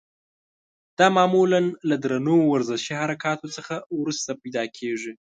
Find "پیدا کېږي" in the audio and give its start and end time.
4.41-5.11